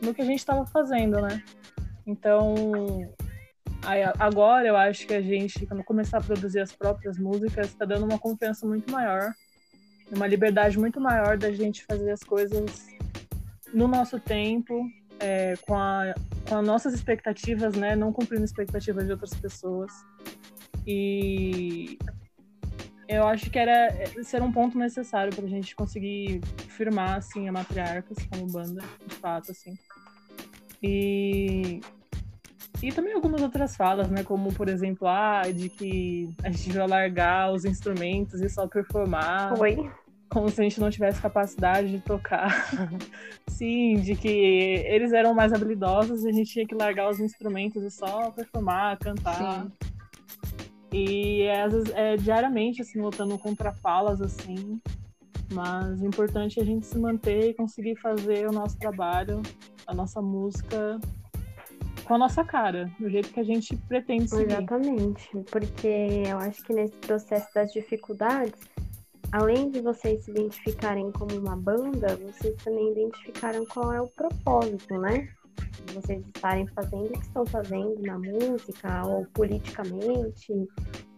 [0.00, 1.42] no que a gente estava fazendo, né?
[2.06, 2.54] Então,
[4.18, 8.04] agora eu acho que a gente, quando começar a produzir as próprias músicas, está dando
[8.04, 9.32] uma confiança muito maior
[10.10, 12.88] uma liberdade muito maior da gente fazer as coisas
[13.72, 14.88] no nosso tempo,
[15.18, 16.14] é, com, a,
[16.48, 17.96] com as nossas expectativas, né?
[17.96, 19.92] Não cumprindo expectativas de outras pessoas.
[20.86, 21.98] E
[23.08, 23.88] eu acho que era
[24.22, 29.14] ser um ponto necessário para a gente conseguir firmar assim a Matriarcas como banda, de
[29.16, 29.74] fato, assim.
[30.82, 31.80] E
[32.82, 34.22] e também algumas outras falas, né?
[34.22, 39.56] Como, por exemplo, ah, de que a gente vai largar os instrumentos e só performar.
[39.56, 39.90] Foi.
[40.28, 42.68] Como se a gente não tivesse capacidade de tocar.
[43.48, 47.82] Sim, de que eles eram mais habilidosos e a gente tinha que largar os instrumentos
[47.82, 49.62] e só performar, cantar.
[49.62, 49.72] Sim.
[50.96, 54.80] E é, às vezes é diariamente, assim, lutando contra falas, assim.
[55.52, 59.42] Mas o importante é a gente se manter e conseguir fazer o nosso trabalho,
[59.88, 61.00] a nossa música
[62.04, 64.52] com a nossa cara, do jeito que a gente pretende seguir.
[64.52, 68.60] Exatamente, porque eu acho que nesse processo das dificuldades,
[69.32, 74.98] além de vocês se identificarem como uma banda, vocês também identificaram qual é o propósito,
[74.98, 75.28] né?
[75.92, 80.52] Vocês estarem fazendo o que estão fazendo na música ou politicamente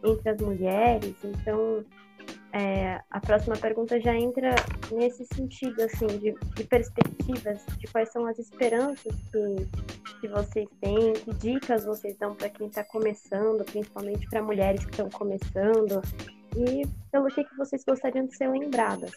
[0.05, 1.15] entre as mulheres.
[1.25, 1.85] Então,
[2.53, 4.55] é, a próxima pergunta já entra
[4.91, 11.13] nesse sentido, assim, de, de, perspectivas, de quais são as esperanças que, que vocês têm,
[11.13, 16.01] que dicas vocês dão para quem está começando, principalmente para mulheres que estão começando,
[16.57, 19.13] e pelo que, que vocês gostariam de ser lembradas.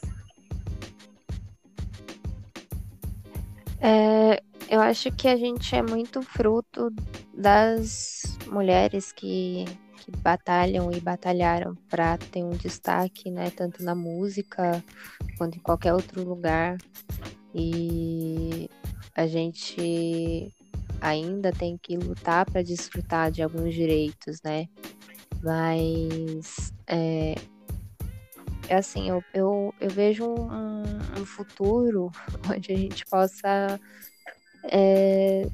[3.81, 6.93] É, eu acho que a gente é muito fruto
[7.33, 9.65] das mulheres que
[9.99, 14.83] que batalham e batalharam para ter um destaque, né, tanto na música
[15.37, 16.77] quanto em qualquer outro lugar.
[17.53, 18.69] E
[19.15, 20.53] a gente
[21.01, 24.67] ainda tem que lutar para desfrutar de alguns direitos, né?
[25.41, 27.35] Mas é,
[28.67, 30.83] é assim, eu, eu, eu vejo um,
[31.19, 32.11] um, futuro
[32.49, 33.79] onde a gente possa
[34.63, 35.47] é,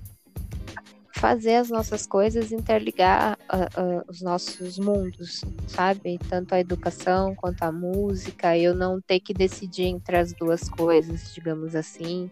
[1.16, 6.20] fazer as nossas coisas interligar uh, uh, os nossos mundos, sabe?
[6.30, 11.34] Tanto a educação quanto a música, eu não ter que decidir entre as duas coisas,
[11.34, 12.30] digamos assim.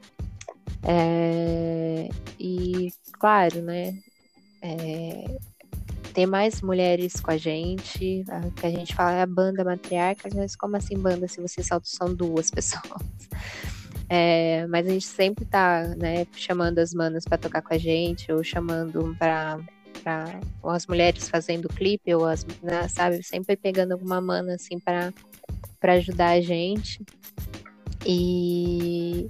[0.84, 2.10] É...
[2.40, 3.98] E, claro, né?
[4.62, 5.38] É...
[6.14, 8.24] Ter mais mulheres com a gente,
[8.58, 11.80] que a gente fala é a banda matriarca, mas como assim banda se vocês só
[11.84, 13.02] são duas pessoas?
[14.10, 18.32] É, mas a gente sempre tá, né, chamando as manas para tocar com a gente,
[18.32, 19.60] ou chamando para
[20.62, 25.14] ou as mulheres fazendo clipe, ou as, né, sabe, sempre pegando alguma mana assim para
[25.80, 27.02] para ajudar a gente.
[28.06, 29.28] E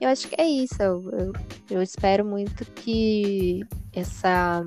[0.00, 0.82] eu acho que é isso.
[0.82, 1.32] Eu, eu,
[1.70, 3.60] eu espero muito que
[3.92, 4.64] essa,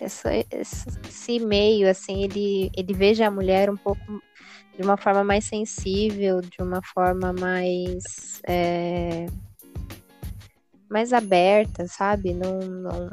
[0.00, 4.22] essa, esse meio, assim, ele, ele veja a mulher um pouco
[4.78, 9.26] de uma forma mais sensível, de uma forma mais é,
[10.88, 12.32] mais aberta, sabe?
[12.32, 13.08] Não, não,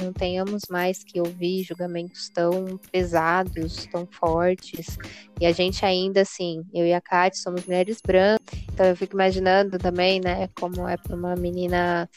[0.00, 4.98] não tenhamos mais que ouvir julgamentos tão pesados, tão fortes.
[5.40, 9.14] E a gente ainda, assim, eu e a Kate somos mulheres brancas, então eu fico
[9.14, 12.08] imaginando também, né, como é para uma menina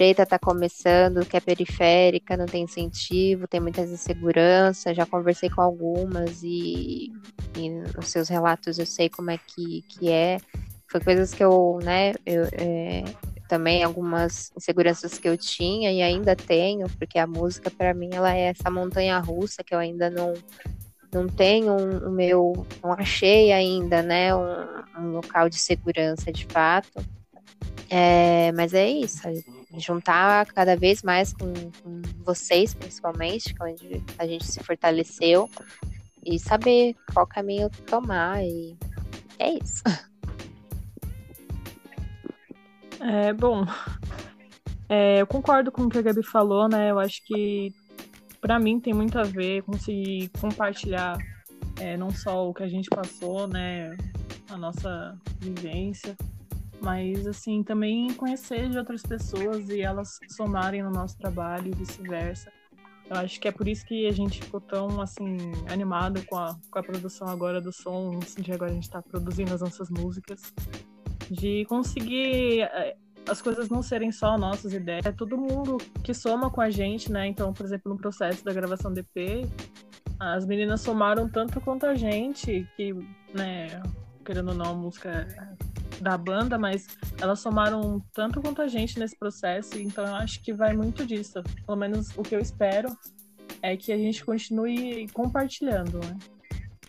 [0.00, 4.96] preta está começando, que é periférica, não tem incentivo, tem muitas inseguranças.
[4.96, 7.12] Já conversei com algumas e,
[7.54, 10.38] e nos seus relatos eu sei como é que, que é.
[10.90, 13.04] Foi coisas que eu, né, eu, é,
[13.46, 18.34] também algumas inseguranças que eu tinha e ainda tenho, porque a música para mim ela
[18.34, 20.32] é essa montanha russa que eu ainda não
[21.12, 24.66] não tenho o um, meu, não achei ainda, né, um,
[24.98, 27.04] um local de segurança de fato.
[27.90, 29.28] É, mas é isso,
[29.78, 31.52] juntar cada vez mais com,
[31.82, 35.48] com vocês, principalmente, é onde a gente se fortaleceu,
[36.24, 38.76] e saber qual caminho tomar, e
[39.38, 39.82] é isso.
[43.02, 43.64] É, bom,
[44.86, 46.90] é, eu concordo com o que a Gabi falou, né?
[46.90, 47.72] Eu acho que
[48.42, 51.16] para mim tem muito a ver conseguir compartilhar
[51.80, 53.96] é, não só o que a gente passou, né?
[54.50, 56.14] A nossa vivência,
[56.82, 62.52] mas assim também conhecer de outras pessoas e elas somarem no nosso trabalho e vice-versa.
[63.08, 65.36] Eu acho que é por isso que a gente ficou tão assim
[65.68, 69.52] animado com a, com a produção agora do som, de agora a gente está produzindo
[69.52, 70.40] as nossas músicas,
[71.28, 72.96] de conseguir eh,
[73.28, 77.10] as coisas não serem só nossas ideias, é todo mundo que soma com a gente,
[77.10, 77.26] né?
[77.26, 79.48] Então, por exemplo, no processo da gravação do EP,
[80.18, 82.92] as meninas somaram tanto quanto a gente, que,
[83.34, 83.82] né,
[84.24, 85.26] querendo ou não, a música
[86.02, 86.86] da banda, mas
[87.20, 91.42] elas somaram tanto quanto a gente nesse processo, então eu acho que vai muito disso.
[91.66, 92.88] Pelo menos o que eu espero
[93.62, 96.18] é que a gente continue compartilhando, né?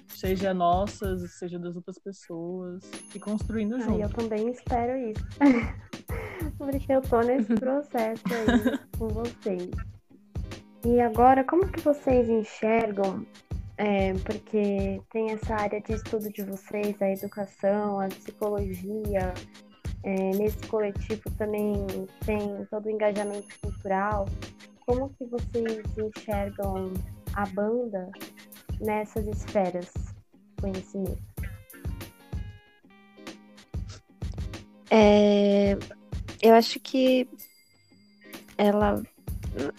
[0.07, 3.99] Seja nossas, seja das outras pessoas, e construindo junto.
[3.99, 5.25] eu também espero isso.
[6.57, 9.69] Porque eu tô nesse processo aí com vocês.
[10.85, 13.25] E agora, como que vocês enxergam
[13.81, 19.33] é, porque tem essa área de estudo de vocês, a educação, a psicologia.
[20.03, 21.73] É, nesse coletivo também
[22.23, 24.27] tem todo o engajamento cultural.
[24.85, 26.93] Como que vocês enxergam
[27.33, 28.07] a banda
[28.79, 31.23] nessas esferas de conhecimento?
[34.91, 35.75] É,
[36.39, 37.27] eu acho que
[38.59, 39.01] ela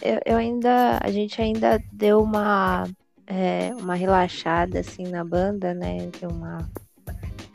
[0.01, 2.85] eu, eu, ainda a gente ainda deu uma
[3.33, 6.09] é, uma relaxada assim na banda, né?
[6.19, 6.69] Deu uma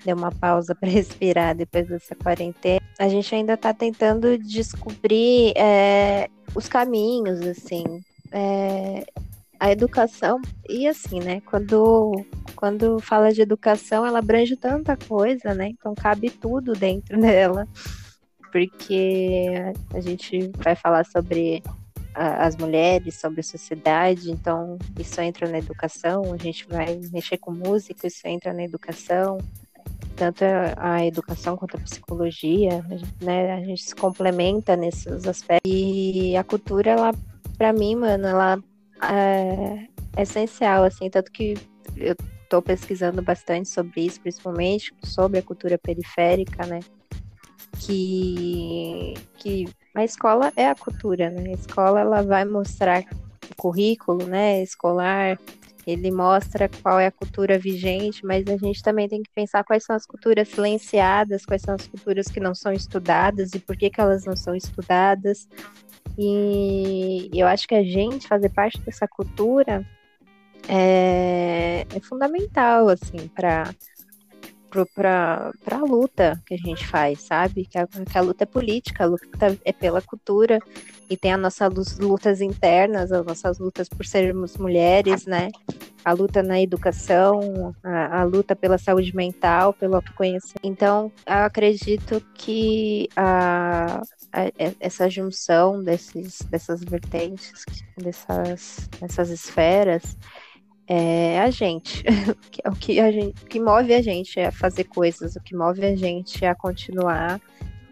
[0.04, 2.80] deu uma pausa para respirar depois dessa quarentena.
[2.98, 7.84] A gente ainda está tentando descobrir é, os caminhos, assim.
[8.32, 9.04] É,
[9.60, 11.40] a educação, e assim, né?
[11.42, 12.12] Quando,
[12.54, 15.68] quando fala de educação, ela abrange tanta coisa, né?
[15.68, 17.68] Então cabe tudo dentro dela.
[18.50, 19.54] Porque
[19.94, 21.62] a gente vai falar sobre
[22.20, 27.52] as mulheres, sobre a sociedade, então isso entra na educação, a gente vai mexer com
[27.52, 29.38] música, isso entra na educação,
[30.16, 30.42] tanto
[30.76, 32.84] a educação quanto a psicologia,
[33.22, 33.52] né?
[33.52, 35.60] A gente se complementa nesses aspectos.
[35.64, 37.12] E a cultura, ela,
[37.56, 38.58] para mim, mano, ela
[39.00, 41.54] é, é essencial, assim, tanto que
[41.96, 46.80] eu estou pesquisando bastante sobre isso, principalmente sobre a cultura periférica, né?
[47.78, 49.66] Que, que
[49.98, 51.50] a escola é a cultura, né?
[51.50, 53.04] A escola ela vai mostrar
[53.50, 55.38] o currículo, né, escolar,
[55.86, 59.84] ele mostra qual é a cultura vigente, mas a gente também tem que pensar quais
[59.84, 63.88] são as culturas silenciadas, quais são as culturas que não são estudadas e por que,
[63.88, 65.48] que elas não são estudadas.
[66.16, 69.84] E eu acho que a gente fazer parte dessa cultura
[70.68, 73.74] é, é fundamental, assim, para
[74.94, 77.64] para a luta que a gente faz, sabe?
[77.64, 80.58] Que a, que a, luta é política, a luta é pela cultura
[81.08, 85.48] e tem as nossas lutas internas, as nossas lutas por sermos mulheres, né?
[86.04, 90.60] A luta na educação, a, a luta pela saúde mental, pelo autoconhecimento.
[90.62, 94.02] Então, eu acredito que a,
[94.78, 97.64] essa junção desses, dessas vertentes,
[97.96, 100.16] dessas, dessas esferas,
[100.88, 102.02] é a gente.
[102.64, 105.84] o que a gente, o que move a gente é fazer coisas, o que move
[105.84, 107.40] a gente é a continuar.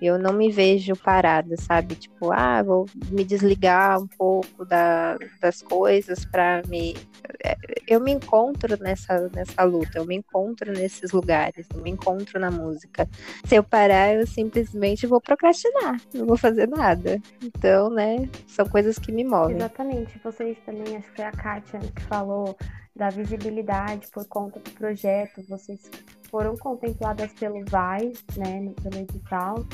[0.01, 1.95] Eu não me vejo parada, sabe?
[1.95, 6.95] Tipo, ah, vou me desligar um pouco da, das coisas para me.
[7.43, 7.57] É,
[7.89, 12.51] eu me encontro nessa, nessa luta, eu me encontro nesses lugares, eu me encontro na
[12.51, 13.09] música.
[13.45, 17.21] Se eu parar, eu simplesmente vou procrastinar, não vou fazer nada.
[17.43, 19.57] Então, né, são coisas que me movem.
[19.57, 20.21] Exatamente.
[20.23, 22.57] Vocês também, acho que foi a Kátia que falou
[22.97, 25.43] da visibilidade por conta do projeto.
[25.49, 25.91] Vocês
[26.31, 29.65] foram contempladas pelo VAI, né, pelo edital,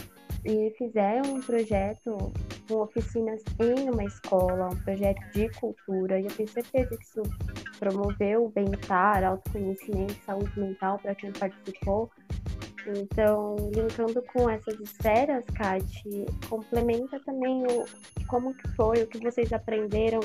[0.45, 2.33] e fizeram um projeto
[2.69, 7.23] com oficinas em uma escola, um projeto de cultura, e eu tenho certeza que isso
[7.79, 12.11] promoveu o bem-estar, autoconhecimento, saúde mental para quem participou.
[12.87, 17.85] Então, linkando com essas esferas, Kate, complementa também o
[18.27, 20.21] como que foi, o que vocês aprenderam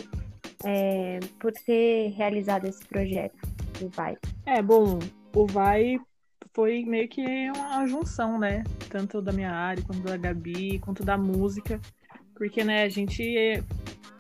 [0.66, 3.38] é, por ter realizado esse projeto
[3.80, 4.18] do Vai?
[4.46, 4.98] É, bom,
[5.36, 6.00] o Vai
[6.58, 8.64] foi meio que uma junção, né?
[8.90, 11.80] Tanto da minha área, quanto da Gabi, quanto da música.
[12.34, 13.64] Porque, né, a gente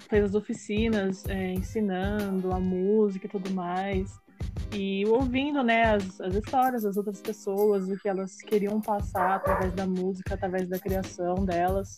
[0.08, 4.20] fez as oficinas é, ensinando a música e tudo mais.
[4.72, 9.74] E ouvindo, né, as, as histórias das outras pessoas, o que elas queriam passar através
[9.74, 11.96] da música, através da criação delas.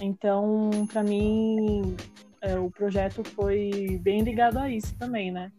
[0.00, 1.94] Então, para mim,
[2.40, 5.52] é, o projeto foi bem ligado a isso também, né?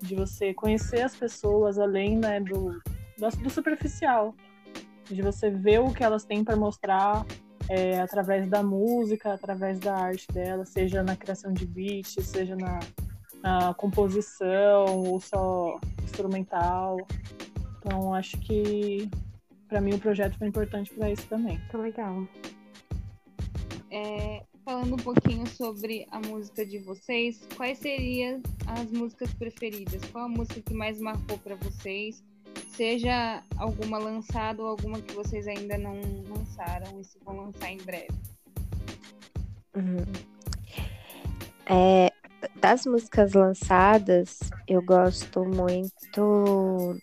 [0.00, 2.80] De você conhecer as pessoas além né, do,
[3.18, 4.34] do superficial,
[5.04, 7.24] de você ver o que elas têm para mostrar
[7.68, 12.80] é, através da música, através da arte dela, seja na criação de beats, seja na,
[13.42, 16.96] na composição ou só instrumental.
[17.78, 19.08] Então, acho que
[19.68, 21.58] para mim o projeto foi importante para isso também.
[21.58, 22.26] Muito legal.
[23.90, 30.02] É, falando um pouquinho sobre a música de vocês, quais seriam as músicas preferidas?
[30.10, 32.22] Qual a música que mais marcou para vocês?
[32.76, 35.94] Seja alguma lançada ou alguma que vocês ainda não
[36.28, 38.08] lançaram e se vão lançar em breve.
[39.76, 40.04] Uhum.
[41.66, 42.12] É,
[42.56, 47.00] das músicas lançadas, eu gosto muito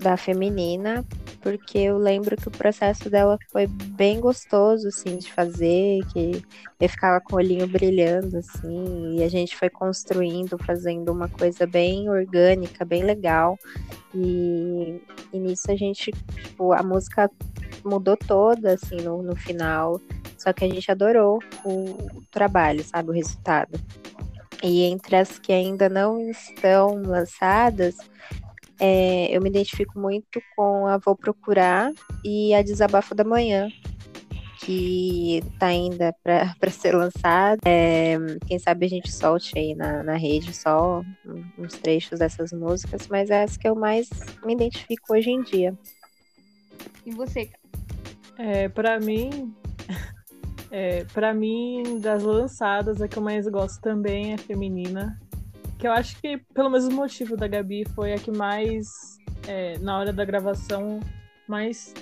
[0.00, 1.04] da feminina,
[1.42, 6.42] porque eu lembro que o processo dela foi bem gostoso, assim, de fazer, que
[6.80, 11.66] eu ficava com o olhinho brilhando, assim, e a gente foi construindo, fazendo uma coisa
[11.66, 13.58] bem orgânica, bem legal,
[14.14, 17.28] e, e nisso a gente, tipo, a música
[17.84, 20.00] mudou toda, assim, no, no final,
[20.38, 23.78] só que a gente adorou o, o trabalho, sabe, o resultado.
[24.62, 27.96] E entre as que ainda não estão lançadas,
[28.84, 31.92] é, eu me identifico muito com a Vou Procurar
[32.24, 33.68] e a Desabafo da Manhã,
[34.58, 37.60] que tá ainda para ser lançada.
[37.64, 41.00] É, quem sabe a gente solte aí na, na rede só
[41.56, 44.10] uns trechos dessas músicas, mas é as que eu mais
[44.44, 45.78] me identifico hoje em dia.
[47.06, 47.50] E você?
[48.36, 49.54] É, para mim,
[50.72, 55.21] é, para mim, das lançadas, a que eu mais gosto também é feminina
[55.82, 58.86] que eu acho que, pelo mesmo motivo da Gabi, foi a que mais,
[59.48, 61.00] é, na hora da gravação,
[61.48, 61.92] mais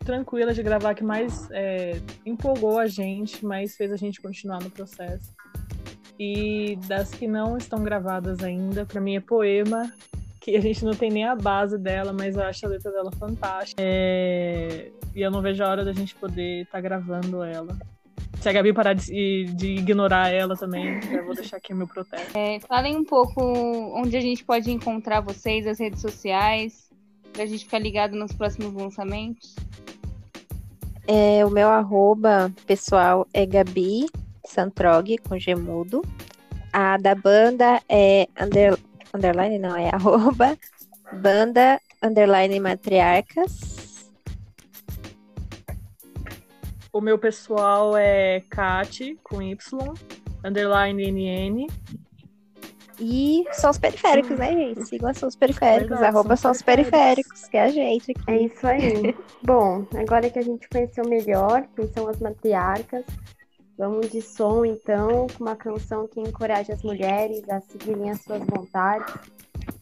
[0.00, 4.68] tranquila de gravar, que mais é, empolgou a gente, mais fez a gente continuar no
[4.70, 5.34] processo.
[6.18, 9.90] E das que não estão gravadas ainda, para mim é Poema,
[10.38, 13.10] que a gente não tem nem a base dela, mas eu acho a letra dela
[13.12, 13.80] fantástica.
[13.82, 14.92] É...
[15.16, 17.74] E eu não vejo a hora da gente poder estar tá gravando ela.
[18.40, 21.86] Se a Gabi parar de, de ignorar ela também, já vou deixar aqui o meu
[21.86, 22.36] protesto.
[22.36, 23.42] É, falem um pouco
[23.94, 26.88] onde a gente pode encontrar vocês, as redes sociais,
[27.32, 29.54] pra gente ficar ligado nos próximos lançamentos.
[31.06, 34.06] É, o meu arroba pessoal é Gabi
[34.46, 36.02] Santrog, com gemudo.
[36.72, 38.78] A da banda é under,
[39.12, 40.56] underline, não, é arroba
[41.12, 43.79] banda underline matriarcas.
[46.92, 49.56] O meu pessoal é Kati, com Y,
[50.44, 51.66] underline NN.
[52.98, 54.84] E são os periféricos, né, gente?
[54.86, 58.22] Sigam são os periféricos, Verdade, arroba são os periféricos, que é a gente aqui.
[58.26, 59.16] É isso aí.
[59.42, 63.04] Bom, agora que a gente conheceu melhor quem são as matriarcas,
[63.78, 68.42] vamos de som, então, com uma canção que encoraja as mulheres a seguirem as suas
[68.44, 69.14] vontades.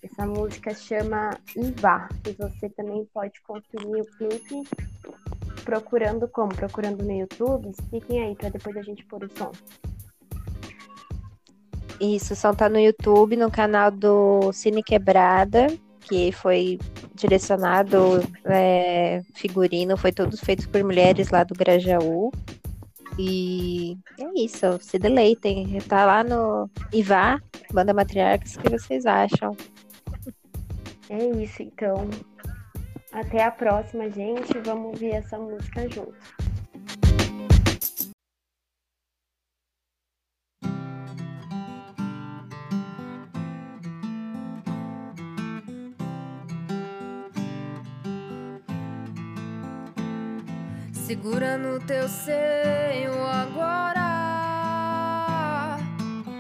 [0.02, 4.62] Essa música chama Ivá, e você também pode conferir o clipe
[5.68, 6.48] procurando como?
[6.48, 7.68] Procurando no YouTube?
[7.68, 9.52] Expliquem aí para depois a gente pôr o som.
[12.00, 15.66] Isso, só tá no YouTube, no canal do Cine Quebrada,
[16.00, 16.78] que foi
[17.14, 22.32] direcionado, é, figurino, foi todos feitos por mulheres lá do Grajaú.
[23.18, 25.78] E é isso, se deleitem.
[25.86, 27.38] Tá lá no Ivá,
[27.74, 29.54] Banda Matriarcas, o que vocês acham?
[31.10, 32.08] É isso, então.
[33.12, 34.59] Até a próxima, gente.
[34.64, 36.14] Vamos ouvir essa música junto.
[50.92, 54.18] Segura no teu seio agora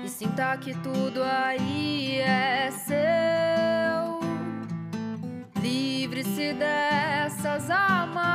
[0.04, 3.47] e sinta que tudo aí é seu.
[6.54, 8.26] Dessas amarras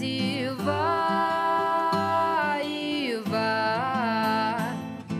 [0.00, 4.76] e vai, e vai,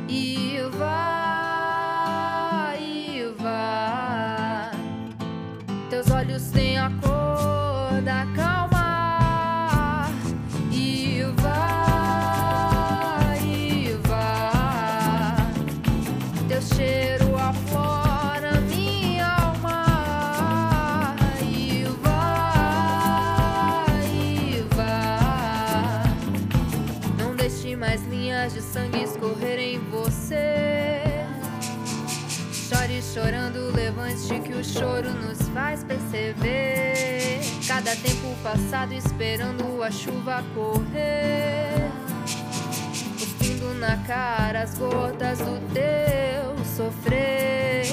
[0.09, 4.71] e vai, e vai.
[5.89, 8.73] Teus olhos têm a cor da calma.
[16.53, 16.92] de
[33.13, 37.41] chorando, levante que o choro nos faz perceber.
[37.69, 41.91] Cada tempo passado esperando a chuva correr.
[43.19, 47.85] Cuspindo na cara as gotas do teu sofrer.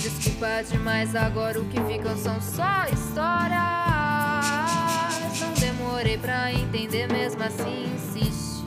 [0.00, 3.60] Desculpa demais, agora o que ficam são só histórias.
[5.40, 8.62] Não demorei pra entender, mesmo assim insisti.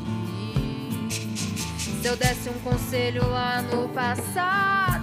[2.01, 4.94] Se eu desse um conselho lá no passado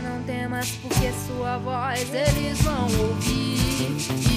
[0.00, 4.29] não temas porque sua voz eles vão ouvir.